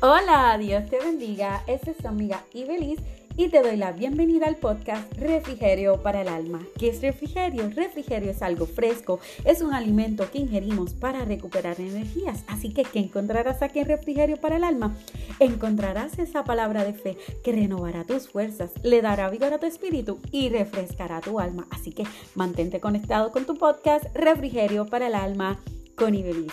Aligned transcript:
Hola, 0.00 0.56
Dios 0.60 0.88
te 0.88 1.00
bendiga. 1.00 1.64
Esta 1.66 1.90
es 1.90 1.96
tu 1.96 2.06
amiga 2.06 2.44
Ibeliz 2.54 3.00
y 3.36 3.48
te 3.48 3.62
doy 3.62 3.76
la 3.76 3.90
bienvenida 3.90 4.46
al 4.46 4.54
podcast 4.54 5.12
Refrigerio 5.14 6.00
para 6.02 6.20
el 6.20 6.28
Alma. 6.28 6.60
¿Qué 6.78 6.90
es 6.90 7.02
refrigerio? 7.02 7.68
Refrigerio 7.74 8.30
es 8.30 8.40
algo 8.40 8.66
fresco, 8.66 9.18
es 9.44 9.60
un 9.60 9.74
alimento 9.74 10.30
que 10.30 10.38
ingerimos 10.38 10.92
para 10.92 11.24
recuperar 11.24 11.80
energías. 11.80 12.44
Así 12.46 12.72
que, 12.72 12.84
¿qué 12.84 13.00
encontrarás 13.00 13.60
aquí 13.60 13.80
en 13.80 13.86
Refrigerio 13.86 14.36
para 14.36 14.58
el 14.58 14.62
Alma? 14.62 14.96
Encontrarás 15.40 16.16
esa 16.20 16.44
palabra 16.44 16.84
de 16.84 16.94
fe 16.94 17.18
que 17.42 17.50
renovará 17.50 18.04
tus 18.04 18.28
fuerzas, 18.28 18.70
le 18.84 19.02
dará 19.02 19.28
vigor 19.30 19.52
a 19.52 19.58
tu 19.58 19.66
espíritu 19.66 20.20
y 20.30 20.48
refrescará 20.48 21.20
tu 21.20 21.40
alma. 21.40 21.66
Así 21.70 21.90
que 21.90 22.04
mantente 22.36 22.78
conectado 22.78 23.32
con 23.32 23.46
tu 23.46 23.56
podcast 23.56 24.04
Refrigerio 24.14 24.86
para 24.86 25.08
el 25.08 25.16
Alma 25.16 25.58
con 25.96 26.14
Ibeliz. 26.14 26.52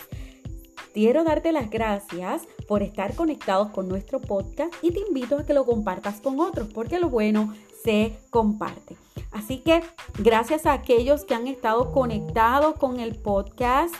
Quiero 0.96 1.26
darte 1.26 1.52
las 1.52 1.70
gracias 1.70 2.44
por 2.70 2.82
estar 2.82 3.16
conectados 3.16 3.68
con 3.72 3.90
nuestro 3.90 4.22
podcast 4.22 4.74
y 4.82 4.92
te 4.92 5.02
invito 5.02 5.38
a 5.38 5.46
que 5.46 5.54
lo 5.54 5.66
compartas 5.66 6.22
con 6.22 6.40
otros 6.40 6.70
porque 6.74 7.00
lo 7.00 7.10
bueno 7.10 7.54
se 7.84 8.14
comparte. 8.30 8.96
Así 9.34 9.58
que 9.58 9.84
gracias 10.20 10.66
a 10.66 10.72
aquellos 10.72 11.26
que 11.26 11.34
han 11.34 11.48
estado 11.48 11.92
conectados 11.92 12.76
con 12.76 13.02
el 13.02 13.16
podcast. 13.16 13.94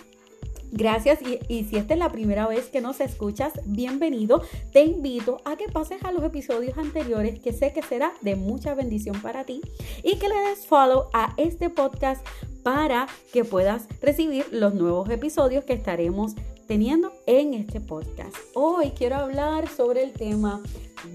Gracias 0.72 1.20
y, 1.50 1.66
si 1.66 1.76
esta 1.76 1.96
es 1.96 2.00
la 2.00 2.14
primera 2.14 2.48
vez 2.48 2.68
que 2.68 2.80
nos 2.80 3.02
escuchas, 3.02 3.52
bienvenido. 3.66 4.42
Te 4.72 4.86
invito 4.86 5.42
a 5.44 5.58
que 5.58 5.68
pases 5.68 6.02
a 6.06 6.14
los 6.14 6.24
episodios 6.24 6.78
anteriores 6.78 7.42
que 7.42 7.52
sé 7.52 7.74
que 7.74 7.82
será 7.82 8.14
de 8.22 8.38
mucha 8.38 8.74
bendición 8.74 9.22
para 9.22 9.44
ti 9.44 9.60
y 10.02 10.16
que 10.16 10.30
le 10.30 10.36
des 10.48 10.66
follow 10.66 11.10
a 11.14 11.34
este 11.36 11.70
podcast 11.70 12.26
para 12.64 13.08
que 13.34 13.44
puedas 13.44 13.90
recibir 14.02 14.46
los 14.52 14.74
nuevos 14.74 15.10
episodios 15.10 15.66
que 15.66 15.74
estaremos 15.74 16.36
teniendo 16.68 17.14
en 17.26 17.54
este 17.54 17.80
podcast. 17.80 18.36
Hoy 18.54 18.92
quiero 18.92 19.16
hablar 19.18 19.70
sobre 19.70 20.04
el 20.04 20.12
tema 20.12 20.62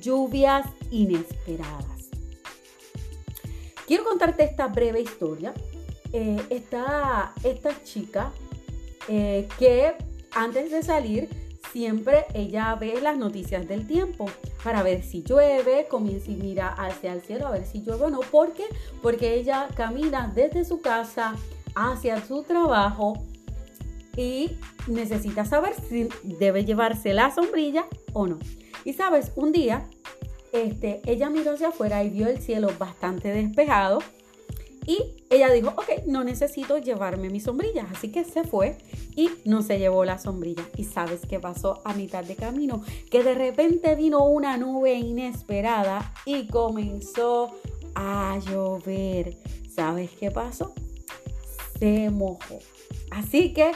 lluvias 0.00 0.66
inesperadas. 0.90 2.10
Quiero 3.86 4.04
contarte 4.04 4.44
esta 4.44 4.68
breve 4.68 5.00
historia. 5.00 5.52
Eh, 6.12 6.40
está 6.50 7.34
esta 7.42 7.82
chica 7.82 8.32
eh, 9.08 9.48
que 9.58 9.94
antes 10.32 10.70
de 10.70 10.82
salir 10.82 11.28
siempre 11.72 12.26
ella 12.34 12.74
ve 12.74 13.00
las 13.00 13.16
noticias 13.16 13.66
del 13.68 13.86
tiempo 13.86 14.26
para 14.64 14.82
ver 14.82 15.02
si 15.02 15.22
llueve, 15.22 15.86
comienza 15.88 16.30
y 16.30 16.36
mira 16.36 16.68
hacia 16.68 17.12
el 17.12 17.22
cielo 17.22 17.46
a 17.46 17.52
ver 17.52 17.64
si 17.64 17.82
llueve 17.82 18.04
o 18.04 18.10
no. 18.10 18.20
¿Por 18.20 18.52
qué? 18.52 18.64
Porque 19.02 19.34
ella 19.34 19.68
camina 19.74 20.30
desde 20.34 20.64
su 20.64 20.80
casa 20.80 21.34
hacia 21.74 22.24
su 22.24 22.42
trabajo 22.42 23.14
y 24.20 24.58
necesita 24.86 25.46
saber 25.46 25.72
si 25.88 26.08
debe 26.22 26.66
llevarse 26.66 27.14
la 27.14 27.34
sombrilla 27.34 27.86
o 28.12 28.26
no. 28.26 28.38
Y 28.84 28.92
sabes, 28.92 29.32
un 29.34 29.50
día 29.50 29.88
este, 30.52 31.00
ella 31.06 31.30
miró 31.30 31.52
hacia 31.52 31.68
afuera 31.68 32.04
y 32.04 32.10
vio 32.10 32.28
el 32.28 32.38
cielo 32.38 32.70
bastante 32.78 33.32
despejado 33.32 34.00
y 34.86 35.14
ella 35.30 35.50
dijo, 35.50 35.68
ok, 35.68 36.06
no 36.06 36.22
necesito 36.22 36.76
llevarme 36.76 37.30
mi 37.30 37.40
sombrilla. 37.40 37.86
Así 37.92 38.10
que 38.10 38.24
se 38.24 38.44
fue 38.44 38.76
y 39.16 39.30
no 39.44 39.62
se 39.62 39.78
llevó 39.78 40.04
la 40.04 40.18
sombrilla. 40.18 40.64
¿Y 40.76 40.84
sabes 40.84 41.20
qué 41.28 41.38
pasó 41.38 41.80
a 41.84 41.94
mitad 41.94 42.24
de 42.24 42.36
camino? 42.36 42.82
Que 43.10 43.22
de 43.22 43.34
repente 43.34 43.94
vino 43.94 44.24
una 44.24 44.58
nube 44.58 44.94
inesperada 44.94 46.12
y 46.26 46.46
comenzó 46.46 47.52
a 47.94 48.38
llover. 48.50 49.36
¿Sabes 49.72 50.10
qué 50.18 50.30
pasó? 50.30 50.74
Se 51.78 52.10
mojó. 52.10 52.58
Así 53.10 53.52
que 53.54 53.72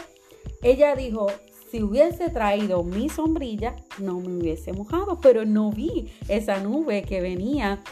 ella 0.64 0.96
dijo, 0.96 1.26
si 1.70 1.82
hubiese 1.82 2.30
traído 2.30 2.82
mi 2.82 3.10
sombrilla, 3.10 3.76
no 3.98 4.18
me 4.18 4.38
hubiese 4.38 4.72
mojado, 4.72 5.18
pero 5.20 5.44
no 5.44 5.70
vi 5.70 6.10
esa 6.28 6.58
nube 6.58 7.02
que 7.02 7.20
venía 7.20 7.82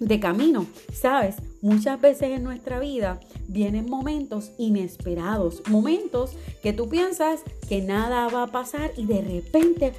de 0.00 0.18
camino. 0.18 0.66
Sabes, 0.92 1.36
muchas 1.62 2.00
veces 2.00 2.30
en 2.30 2.42
nuestra 2.42 2.80
vida 2.80 3.20
vienen 3.46 3.88
momentos 3.88 4.50
inesperados, 4.58 5.62
momentos 5.68 6.32
que 6.60 6.72
tú 6.72 6.88
piensas 6.88 7.42
que 7.68 7.80
nada 7.82 8.28
va 8.28 8.42
a 8.42 8.52
pasar 8.52 8.90
y 8.96 9.06
de 9.06 9.22
repente 9.22 9.92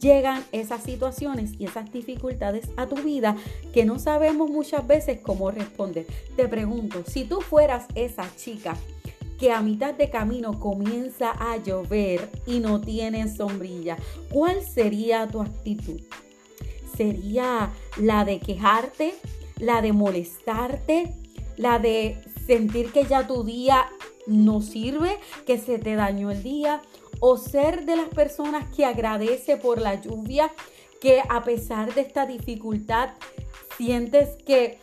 llegan 0.00 0.42
esas 0.50 0.82
situaciones 0.82 1.52
y 1.60 1.66
esas 1.66 1.92
dificultades 1.92 2.70
a 2.76 2.86
tu 2.86 2.96
vida 2.96 3.36
que 3.72 3.84
no 3.84 4.00
sabemos 4.00 4.50
muchas 4.50 4.84
veces 4.84 5.20
cómo 5.20 5.52
responder. 5.52 6.06
Te 6.36 6.48
pregunto, 6.48 7.04
si 7.06 7.24
tú 7.24 7.40
fueras 7.40 7.86
esa 7.94 8.24
chica 8.36 8.76
que 9.40 9.50
a 9.50 9.62
mitad 9.62 9.94
de 9.94 10.10
camino 10.10 10.60
comienza 10.60 11.32
a 11.32 11.56
llover 11.56 12.28
y 12.46 12.60
no 12.60 12.78
tienes 12.78 13.38
sombrilla, 13.38 13.96
¿cuál 14.30 14.62
sería 14.62 15.26
tu 15.26 15.40
actitud? 15.40 15.98
¿Sería 16.94 17.70
la 17.96 18.26
de 18.26 18.38
quejarte? 18.38 19.14
¿La 19.56 19.80
de 19.80 19.94
molestarte? 19.94 21.14
¿La 21.56 21.78
de 21.78 22.22
sentir 22.46 22.92
que 22.92 23.06
ya 23.06 23.26
tu 23.26 23.42
día 23.42 23.86
no 24.26 24.60
sirve? 24.60 25.18
¿Que 25.46 25.56
se 25.56 25.78
te 25.78 25.94
dañó 25.94 26.30
el 26.30 26.42
día? 26.42 26.82
¿O 27.20 27.38
ser 27.38 27.86
de 27.86 27.96
las 27.96 28.08
personas 28.08 28.68
que 28.76 28.84
agradece 28.84 29.56
por 29.56 29.80
la 29.80 30.02
lluvia? 30.02 30.52
Que 31.00 31.22
a 31.26 31.42
pesar 31.44 31.94
de 31.94 32.02
esta 32.02 32.26
dificultad 32.26 33.14
sientes 33.78 34.36
que 34.44 34.78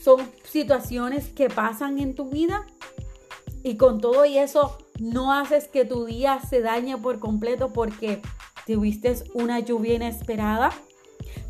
son 0.00 0.20
situaciones 0.44 1.30
que 1.30 1.48
pasan 1.50 1.98
en 1.98 2.14
tu 2.14 2.30
vida? 2.30 2.64
Y 3.64 3.78
con 3.78 3.98
todo 3.98 4.26
y 4.26 4.36
eso, 4.36 4.76
no 5.00 5.32
haces 5.32 5.68
que 5.68 5.86
tu 5.86 6.04
día 6.04 6.38
se 6.48 6.60
dañe 6.60 6.98
por 6.98 7.18
completo 7.18 7.72
porque 7.72 8.20
tuviste 8.66 9.16
una 9.32 9.58
lluvia 9.58 9.94
inesperada. 9.94 10.70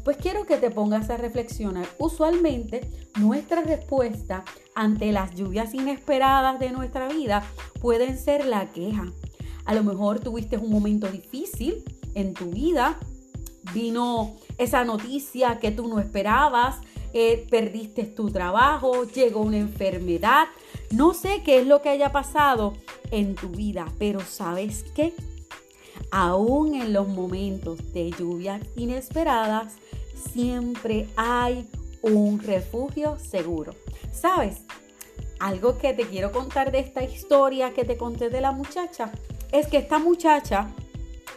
Pues 0.05 0.17
quiero 0.17 0.47
que 0.47 0.57
te 0.57 0.71
pongas 0.71 1.11
a 1.11 1.17
reflexionar. 1.17 1.87
Usualmente 1.99 2.89
nuestra 3.19 3.63
respuesta 3.63 4.45
ante 4.77 5.11
las 5.11 5.35
lluvias 5.35 5.75
inesperadas 5.75 6.61
de 6.61 6.71
nuestra 6.71 7.09
vida 7.09 7.43
pueden 7.81 8.17
ser 8.17 8.47
la 8.47 8.71
queja. 8.71 9.13
A 9.65 9.75
lo 9.75 9.83
mejor 9.83 10.21
tuviste 10.21 10.57
un 10.57 10.71
momento 10.71 11.09
difícil 11.09 11.83
en 12.15 12.33
tu 12.33 12.51
vida, 12.51 12.97
vino 13.73 14.37
esa 14.57 14.85
noticia 14.85 15.59
que 15.59 15.73
tú 15.73 15.89
no 15.89 15.99
esperabas, 15.99 16.77
eh, 17.13 17.47
perdiste 17.51 18.05
tu 18.05 18.31
trabajo, 18.31 19.05
llegó 19.05 19.41
una 19.41 19.59
enfermedad, 19.59 20.47
no 20.91 21.15
sé 21.15 21.43
qué 21.45 21.61
es 21.61 21.67
lo 21.67 21.83
que 21.83 21.89
haya 21.89 22.13
pasado 22.13 22.75
en 23.11 23.35
tu 23.35 23.49
vida, 23.49 23.87
pero 23.99 24.21
¿sabes 24.21 24.85
qué? 24.95 25.13
Aún 26.11 26.75
en 26.75 26.93
los 26.93 27.09
momentos 27.09 27.93
de 27.93 28.11
lluvias 28.11 28.61
inesperadas, 28.77 29.75
siempre 30.33 31.09
hay 31.17 31.69
un 32.03 32.41
refugio 32.41 33.19
seguro. 33.19 33.75
¿Sabes? 34.13 34.63
Algo 35.41 35.79
que 35.79 35.93
te 35.93 36.07
quiero 36.07 36.33
contar 36.33 36.71
de 36.71 36.79
esta 36.79 37.03
historia 37.03 37.75
que 37.75 37.85
te 37.85 37.97
conté 37.97 38.31
de 38.31 38.41
la 38.41 38.53
muchacha 38.53 39.13
es 39.53 39.67
que 39.67 39.79
esta 39.79 39.99
muchacha, 39.99 40.69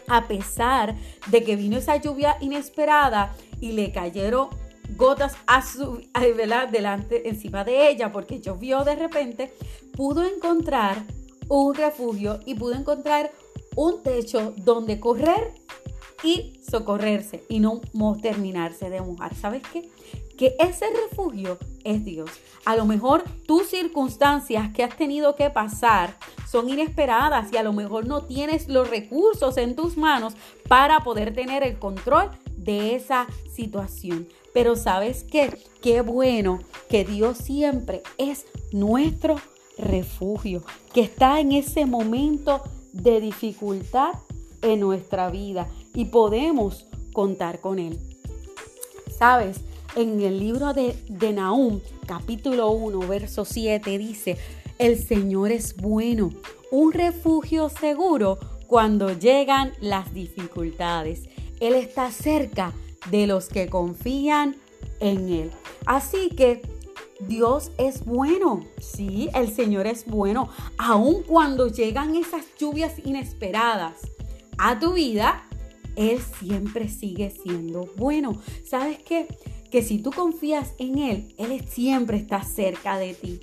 a 0.06 0.28
pesar 0.28 0.96
de 1.26 1.42
que 1.42 1.56
vino 1.56 1.76
esa 1.76 1.96
lluvia 1.96 2.36
inesperada 2.40 3.34
y 3.60 3.72
le 3.72 3.92
cayeron 3.92 4.48
gotas 4.96 5.36
a 5.46 5.62
su, 5.62 6.02
delante, 6.70 7.28
encima 7.28 7.64
de 7.64 7.90
ella, 7.90 8.12
porque 8.12 8.40
llovió 8.40 8.84
de 8.84 8.96
repente, 8.96 9.52
pudo 9.96 10.24
encontrar 10.24 11.02
un 11.48 11.74
refugio 11.74 12.40
y 12.44 12.54
pudo 12.54 12.74
encontrar 12.74 13.30
un 13.76 14.02
techo 14.02 14.54
donde 14.56 15.00
correr 15.00 15.52
y 16.22 16.60
socorrerse 16.68 17.44
y 17.48 17.60
no 17.60 17.80
terminarse 18.20 18.90
de 18.90 19.00
mojar. 19.00 19.34
¿Sabes 19.34 19.62
qué? 19.72 19.88
Que 20.36 20.54
ese 20.58 20.86
refugio 20.90 21.58
es 21.84 22.04
Dios. 22.04 22.30
A 22.64 22.76
lo 22.76 22.84
mejor 22.84 23.24
tus 23.46 23.68
circunstancias 23.68 24.72
que 24.74 24.84
has 24.84 24.96
tenido 24.96 25.36
que 25.36 25.50
pasar 25.50 26.16
son 26.48 26.68
inesperadas 26.68 27.52
y 27.52 27.56
a 27.56 27.62
lo 27.62 27.72
mejor 27.72 28.06
no 28.06 28.24
tienes 28.24 28.68
los 28.68 28.88
recursos 28.90 29.56
en 29.56 29.76
tus 29.76 29.96
manos 29.96 30.34
para 30.68 31.00
poder 31.00 31.34
tener 31.34 31.62
el 31.62 31.78
control 31.78 32.30
de 32.68 32.94
esa 32.94 33.26
situación. 33.50 34.28
Pero 34.52 34.76
sabes 34.76 35.24
qué? 35.24 35.56
Qué 35.80 36.02
bueno 36.02 36.58
que 36.90 37.02
Dios 37.02 37.38
siempre 37.38 38.02
es 38.18 38.44
nuestro 38.72 39.36
refugio, 39.78 40.62
que 40.92 41.00
está 41.00 41.40
en 41.40 41.52
ese 41.52 41.86
momento 41.86 42.62
de 42.92 43.22
dificultad 43.22 44.12
en 44.60 44.80
nuestra 44.80 45.30
vida 45.30 45.66
y 45.94 46.06
podemos 46.06 46.84
contar 47.14 47.60
con 47.60 47.78
Él. 47.78 47.98
Sabes, 49.18 49.60
en 49.96 50.20
el 50.20 50.38
libro 50.38 50.74
de, 50.74 50.94
de 51.08 51.34
capítulo 52.06 52.70
1, 52.70 52.98
verso 53.08 53.46
7, 53.46 53.96
dice, 53.96 54.36
el 54.78 55.02
Señor 55.02 55.52
es 55.52 55.74
bueno, 55.74 56.30
un 56.70 56.92
refugio 56.92 57.70
seguro 57.70 58.38
cuando 58.66 59.18
llegan 59.18 59.72
las 59.80 60.12
dificultades. 60.12 61.22
Él 61.60 61.74
está 61.74 62.10
cerca 62.10 62.72
de 63.10 63.26
los 63.26 63.48
que 63.48 63.68
confían 63.68 64.56
en 65.00 65.28
Él. 65.28 65.50
Así 65.86 66.30
que 66.30 66.62
Dios 67.20 67.72
es 67.78 68.04
bueno, 68.04 68.60
sí, 68.80 69.28
el 69.34 69.52
Señor 69.52 69.86
es 69.86 70.06
bueno, 70.06 70.48
aun 70.76 71.22
cuando 71.24 71.66
llegan 71.66 72.14
esas 72.14 72.44
lluvias 72.58 72.94
inesperadas 73.04 73.96
a 74.56 74.78
tu 74.78 74.92
vida, 74.92 75.48
Él 75.96 76.20
siempre 76.38 76.88
sigue 76.88 77.30
siendo 77.30 77.88
bueno. 77.96 78.40
¿Sabes 78.64 78.98
qué? 78.98 79.26
Que 79.70 79.82
si 79.82 79.98
tú 79.98 80.10
confías 80.12 80.74
en 80.78 80.98
Él, 80.98 81.34
Él 81.38 81.64
siempre 81.68 82.18
está 82.18 82.42
cerca 82.44 82.98
de 82.98 83.14
ti. 83.14 83.40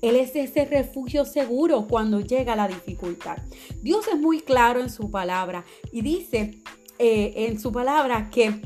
Él 0.00 0.16
es 0.16 0.34
ese 0.34 0.64
refugio 0.64 1.26
seguro 1.26 1.86
cuando 1.86 2.20
llega 2.20 2.56
la 2.56 2.68
dificultad. 2.68 3.36
Dios 3.82 4.08
es 4.08 4.18
muy 4.18 4.40
claro 4.40 4.80
en 4.80 4.88
su 4.88 5.10
palabra 5.10 5.64
y 5.92 6.00
dice 6.00 6.62
eh, 7.02 7.46
en 7.48 7.58
su 7.58 7.72
palabra 7.72 8.28
que 8.30 8.60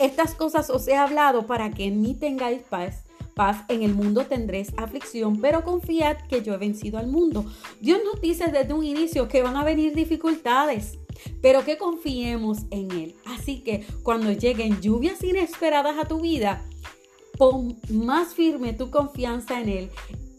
estas 0.00 0.34
cosas 0.34 0.68
os 0.68 0.88
he 0.88 0.96
hablado 0.96 1.46
para 1.46 1.70
que 1.70 1.84
en 1.84 2.00
mí 2.00 2.14
tengáis 2.14 2.62
paz. 2.62 3.04
Paz 3.36 3.64
en 3.68 3.84
el 3.84 3.94
mundo 3.94 4.26
tendréis 4.26 4.72
aflicción, 4.76 5.40
pero 5.40 5.62
confiad 5.62 6.16
que 6.28 6.42
yo 6.42 6.54
he 6.54 6.56
vencido 6.56 6.98
al 6.98 7.06
mundo. 7.06 7.44
Dios 7.80 8.00
nos 8.04 8.20
dice 8.20 8.50
desde 8.50 8.72
un 8.72 8.82
inicio 8.82 9.28
que 9.28 9.42
van 9.42 9.56
a 9.56 9.62
venir 9.62 9.94
dificultades, 9.94 10.98
pero 11.40 11.64
que 11.64 11.78
confiemos 11.78 12.62
en 12.70 12.90
Él. 12.90 13.14
Así 13.26 13.60
que 13.60 13.86
cuando 14.02 14.32
lleguen 14.32 14.80
lluvias 14.80 15.22
inesperadas 15.22 15.98
a 15.98 16.08
tu 16.08 16.20
vida, 16.20 16.64
pon 17.38 17.78
más 17.90 18.34
firme 18.34 18.72
tu 18.72 18.90
confianza 18.90 19.60
en 19.60 19.68
Él 19.68 19.90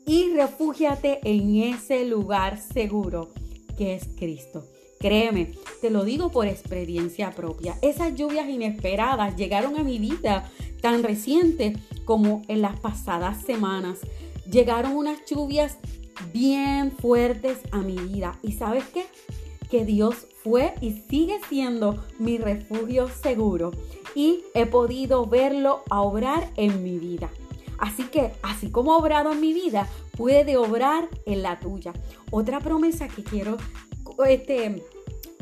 y 0.06 0.34
refúgiate 0.34 1.20
en 1.24 1.56
ese 1.56 2.04
lugar 2.04 2.60
seguro 2.60 3.30
que 3.78 3.96
es 3.96 4.10
Cristo. 4.18 4.66
Créeme, 5.00 5.54
te 5.82 5.90
lo 5.92 6.04
digo 6.04 6.32
por 6.32 6.48
experiencia 6.48 7.32
propia. 7.32 7.78
Esas 7.82 8.16
lluvias 8.16 8.50
inesperadas 8.50 9.36
llegaron 9.36 9.78
a 9.78 9.84
mi 9.84 10.00
vida 10.00 10.50
tan 10.82 11.04
reciente 11.04 11.78
como 12.06 12.42
en 12.48 12.62
las 12.62 12.80
pasadas 12.80 13.44
semanas. 13.44 14.00
Llegaron 14.50 14.96
unas 14.96 15.20
lluvias 15.30 15.78
bien 16.34 16.92
fuertes 16.92 17.60
a 17.72 17.80
mi 17.80 17.96
vida. 17.96 18.40
¿Y 18.42 18.54
sabes 18.54 18.86
qué? 18.86 19.06
Que 19.70 19.86
Dios 19.86 20.28
fue 20.44 20.74
y 20.82 21.04
sigue 21.10 21.40
siendo 21.48 22.04
mi 22.18 22.38
refugio 22.38 23.08
seguro. 23.10 23.72
Y 24.16 24.46
he 24.56 24.66
podido 24.66 25.26
verlo 25.28 25.84
a 25.90 26.02
obrar 26.02 26.50
en 26.56 26.84
mi 26.84 26.98
vida. 26.98 27.30
Así 27.78 28.04
que, 28.04 28.32
así 28.42 28.72
como 28.72 28.94
ha 28.94 28.98
obrado 28.98 29.32
en 29.32 29.42
mi 29.42 29.54
vida, 29.54 29.88
puede 30.16 30.58
obrar 30.58 31.08
en 31.26 31.44
la 31.44 31.60
tuya. 31.60 31.94
Otra 32.32 32.60
promesa 32.60 33.08
que 33.08 33.24
quiero 33.24 33.58
este, 34.26 34.84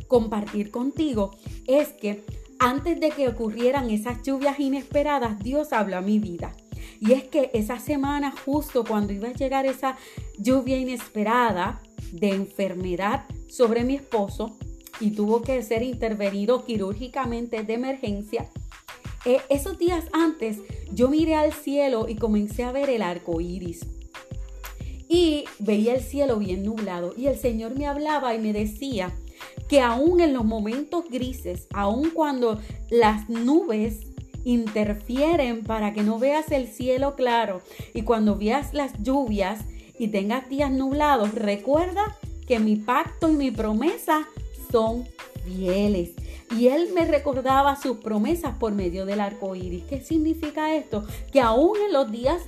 compartir 0.08 0.72
contigo 0.72 1.32
es 1.68 1.90
que 1.90 2.24
antes 2.60 3.00
de 3.00 3.12
que 3.12 3.28
ocurrieran 3.28 3.90
esas 3.90 4.24
lluvias 4.24 4.60
inesperadas, 4.60 5.40
Dios 5.40 5.74
habló 5.74 5.98
a 5.98 6.02
mi 6.02 6.20
vida. 6.20 6.56
Y 7.00 7.12
es 7.12 7.24
que 7.24 7.52
esa 7.54 7.80
semana, 7.80 8.34
justo 8.46 8.86
cuando 8.86 9.14
iba 9.14 9.28
a 9.28 9.34
llegar 9.34 9.66
esa 9.66 9.98
lluvia 10.38 10.78
inesperada 10.78 11.82
de 12.12 12.30
enfermedad 12.30 13.26
sobre 13.50 13.84
mi 13.84 13.96
esposo 13.96 14.58
y 15.00 15.12
tuvo 15.12 15.42
que 15.42 15.62
ser 15.62 15.84
intervenido 15.84 16.64
quirúrgicamente 16.64 17.64
de 17.64 17.74
emergencia, 17.74 18.50
eh, 19.26 19.42
esos 19.50 19.78
días 19.78 20.06
antes 20.14 20.60
yo 20.94 21.10
miré 21.10 21.36
al 21.36 21.52
cielo 21.52 22.08
y 22.08 22.16
comencé 22.16 22.64
a 22.64 22.72
ver 22.72 22.90
el 22.90 23.02
arco 23.02 23.42
iris. 23.42 23.86
Veía 25.66 25.96
el 25.96 26.02
cielo 26.02 26.38
bien 26.38 26.64
nublado. 26.64 27.14
Y 27.18 27.26
el 27.28 27.38
Señor 27.38 27.76
me 27.76 27.88
hablaba 27.88 28.36
y 28.36 28.40
me 28.40 28.54
decía 28.54 29.12
que 29.68 29.82
aún 29.82 30.22
en 30.22 30.34
los 30.34 30.46
momentos 30.46 31.06
grises, 31.10 31.68
aún 31.74 32.12
cuando 32.12 32.60
las 32.90 33.28
nubes 33.30 34.02
interfieren 34.44 35.64
para 35.64 35.92
que 35.92 36.04
no 36.04 36.20
veas 36.20 36.52
el 36.52 36.68
cielo 36.68 37.16
claro 37.16 37.62
y 37.96 38.04
cuando 38.04 38.38
veas 38.38 38.76
las 38.76 38.94
lluvias 39.02 39.62
y 39.98 40.10
tengas 40.10 40.48
días 40.50 40.72
nublados, 40.72 41.34
recuerda 41.34 42.16
que 42.46 42.60
mi 42.60 42.76
pacto 42.76 43.28
y 43.30 43.34
mi 43.34 43.50
promesa 43.50 44.28
son 44.72 45.06
fieles. 45.46 46.12
Y 46.56 46.68
él 46.68 46.90
me 46.94 47.06
recordaba 47.06 47.76
sus 47.76 47.98
promesas 47.98 48.56
por 48.60 48.74
medio 48.74 49.06
del 49.08 49.20
arco 49.20 49.56
iris. 49.56 49.84
¿Qué 49.86 50.02
significa 50.02 50.76
esto? 50.76 51.04
Que 51.32 51.42
aún 51.42 51.76
en 51.88 51.92
los 51.92 52.12
días 52.12 52.44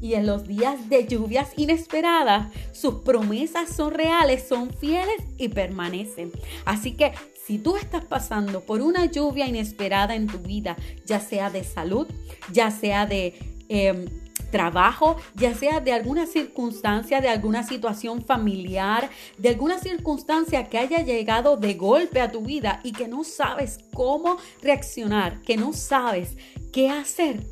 y 0.00 0.14
en 0.14 0.26
los 0.26 0.46
días 0.46 0.88
de 0.88 1.06
lluvias 1.06 1.50
inesperadas, 1.56 2.52
sus 2.72 2.96
promesas 2.96 3.74
son 3.74 3.94
reales, 3.94 4.46
son 4.48 4.70
fieles 4.70 5.22
y 5.38 5.48
permanecen. 5.48 6.32
Así 6.64 6.92
que 6.92 7.12
si 7.46 7.58
tú 7.58 7.76
estás 7.76 8.04
pasando 8.04 8.60
por 8.60 8.80
una 8.80 9.06
lluvia 9.06 9.46
inesperada 9.46 10.14
en 10.14 10.26
tu 10.26 10.38
vida, 10.38 10.76
ya 11.04 11.20
sea 11.20 11.50
de 11.50 11.64
salud, 11.64 12.06
ya 12.52 12.70
sea 12.70 13.06
de... 13.06 13.34
Em, 13.68 14.06
trabajo, 14.50 15.16
ya 15.34 15.54
sea 15.54 15.80
de 15.80 15.92
alguna 15.92 16.24
circunstancia, 16.24 17.20
de 17.20 17.28
alguna 17.28 17.64
situación 17.64 18.24
familiar, 18.24 19.10
de 19.38 19.48
alguna 19.48 19.78
circunstancia 19.80 20.68
que 20.68 20.78
haya 20.78 21.02
llegado 21.02 21.56
de 21.56 21.74
golpe 21.74 22.20
a 22.20 22.30
tu 22.30 22.42
vida 22.42 22.80
y 22.84 22.92
que 22.92 23.08
no 23.08 23.24
sabes 23.24 23.80
cómo 23.92 24.38
reaccionar, 24.62 25.42
que 25.42 25.56
no 25.56 25.72
sabes 25.72 26.36
qué 26.72 26.88
hacer, 26.88 27.42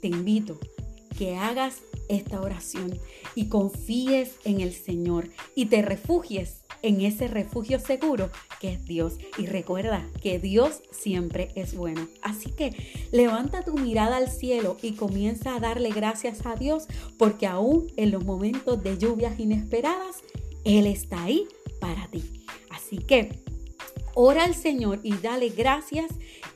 te 0.00 0.06
invito 0.06 0.60
que 1.18 1.34
hagas 1.34 1.82
esta 2.08 2.40
oración 2.40 2.96
y 3.34 3.48
confíes 3.48 4.36
en 4.44 4.60
el 4.60 4.72
Señor 4.72 5.28
y 5.56 5.66
te 5.66 5.82
refugies 5.82 6.60
en 6.82 7.00
ese 7.00 7.26
refugio 7.26 7.80
seguro 7.80 8.30
que 8.60 8.74
es 8.74 8.84
Dios. 8.84 9.18
Y 9.36 9.46
recuerda 9.46 10.08
que 10.22 10.38
Dios 10.38 10.80
siempre 10.92 11.50
es 11.56 11.74
bueno. 11.74 12.06
Así 12.22 12.50
que 12.50 12.70
levanta 13.10 13.64
tu 13.64 13.74
mirada 13.74 14.16
al 14.16 14.30
cielo 14.30 14.76
y 14.80 14.92
comienza 14.92 15.56
a 15.56 15.60
darle 15.60 15.90
gracias 15.90 16.46
a 16.46 16.54
Dios 16.54 16.86
porque 17.18 17.48
aún 17.48 17.88
en 17.96 18.12
los 18.12 18.24
momentos 18.24 18.80
de 18.84 18.96
lluvias 18.96 19.40
inesperadas, 19.40 20.18
Él 20.64 20.86
está 20.86 21.24
ahí 21.24 21.48
para 21.80 22.06
ti. 22.06 22.44
Así 22.70 22.98
que 22.98 23.42
Ora 24.20 24.42
al 24.42 24.56
Señor 24.56 24.98
y 25.04 25.12
dale 25.12 25.48
gracias 25.50 26.06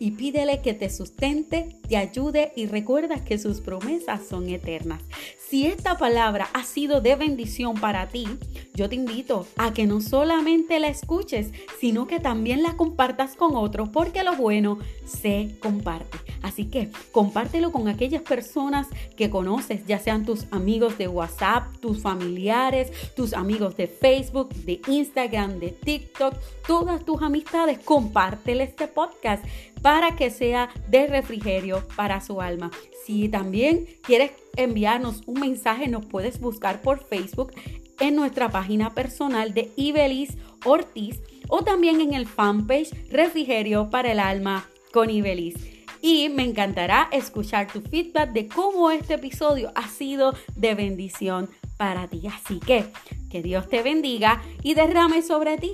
y 0.02 0.10
pídele 0.10 0.60
que 0.62 0.74
te 0.74 0.90
sustente, 0.90 1.76
te 1.88 1.96
ayude 1.96 2.52
y 2.56 2.66
recuerda 2.66 3.24
que 3.24 3.38
sus 3.38 3.60
promesas 3.60 4.26
son 4.28 4.48
eternas. 4.48 5.00
Si 5.48 5.66
esta 5.66 5.96
palabra 5.96 6.48
ha 6.54 6.64
sido 6.64 7.00
de 7.00 7.14
bendición 7.14 7.74
para 7.74 8.08
ti, 8.08 8.26
yo 8.74 8.88
te 8.88 8.96
invito 8.96 9.46
a 9.56 9.72
que 9.72 9.86
no 9.86 10.00
solamente 10.00 10.80
la 10.80 10.88
escuches, 10.88 11.52
sino 11.78 12.08
que 12.08 12.18
también 12.18 12.64
la 12.64 12.76
compartas 12.76 13.36
con 13.36 13.54
otros, 13.54 13.90
porque 13.90 14.24
lo 14.24 14.34
bueno 14.34 14.78
se 15.04 15.56
comparte. 15.60 16.18
Así 16.42 16.64
que 16.64 16.90
compártelo 17.12 17.70
con 17.70 17.86
aquellas 17.86 18.22
personas 18.22 18.88
que 19.16 19.30
conoces, 19.30 19.86
ya 19.86 20.00
sean 20.00 20.24
tus 20.24 20.46
amigos 20.50 20.98
de 20.98 21.06
WhatsApp, 21.06 21.76
tus 21.80 22.02
familiares, 22.02 22.90
tus 23.14 23.34
amigos 23.34 23.76
de 23.76 23.86
Facebook, 23.86 24.52
de 24.54 24.80
Instagram, 24.88 25.60
de 25.60 25.68
TikTok, 25.68 26.34
todas 26.66 27.04
tus 27.04 27.22
amistades. 27.22 27.78
Compártele 27.78 28.64
este 28.64 28.88
podcast 28.88 29.44
para 29.82 30.16
que 30.16 30.30
sea 30.30 30.70
de 30.88 31.06
refrigerio 31.06 31.86
para 31.96 32.20
su 32.20 32.40
alma. 32.40 32.70
Si 33.04 33.28
también 33.28 33.86
quieres 34.02 34.32
enviarnos 34.56 35.22
un 35.26 35.40
mensaje, 35.40 35.88
nos 35.88 36.06
puedes 36.06 36.40
buscar 36.40 36.80
por 36.82 37.04
Facebook 37.04 37.52
en 38.00 38.16
nuestra 38.16 38.48
página 38.48 38.94
personal 38.94 39.54
de 39.54 39.70
Ibelis 39.76 40.36
Ortiz 40.64 41.20
o 41.48 41.62
también 41.62 42.00
en 42.00 42.14
el 42.14 42.26
fanpage 42.26 42.92
Refrigerio 43.10 43.90
para 43.90 44.12
el 44.12 44.20
Alma 44.20 44.68
con 44.92 45.10
Ibelis 45.10 45.72
y 46.02 46.28
me 46.28 46.42
encantará 46.42 47.08
escuchar 47.12 47.72
tu 47.72 47.80
feedback 47.80 48.32
de 48.32 48.48
cómo 48.48 48.90
este 48.90 49.14
episodio 49.14 49.70
ha 49.76 49.88
sido 49.88 50.34
de 50.56 50.74
bendición 50.74 51.48
para 51.78 52.08
ti. 52.08 52.22
Así 52.26 52.58
que 52.58 52.84
que 53.30 53.40
Dios 53.40 53.68
te 53.68 53.82
bendiga 53.82 54.42
y 54.62 54.74
derrame 54.74 55.22
sobre 55.22 55.56
ti 55.56 55.72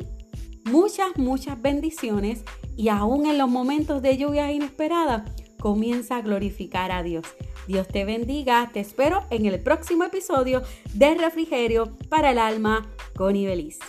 muchas, 0.67 1.17
muchas 1.17 1.61
bendiciones 1.61 2.45
y 2.79 2.91
aún 2.91 3.27
en 3.27 3.39
los 3.39 3.51
momentos 3.51 4.01
de 4.03 4.17
lluvia 4.17 4.53
inesperada, 4.53 5.25
comienza 5.59 6.17
a 6.17 6.23
glorificar 6.23 6.93
a 6.93 7.03
Dios. 7.03 7.27
Dios 7.67 7.89
te 7.89 8.05
bendiga, 8.05 8.71
te 8.73 8.79
espero 8.79 9.25
en 9.31 9.47
el 9.47 9.61
próximo 9.61 10.05
episodio 10.05 10.63
de 10.95 11.17
Refrigerio 11.17 11.97
para 12.09 12.31
el 12.31 12.39
Alma 12.39 12.89
con 13.17 13.35
Ibeliz. 13.35 13.81